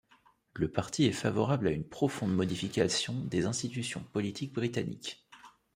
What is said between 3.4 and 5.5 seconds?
institutions politiques britanniques.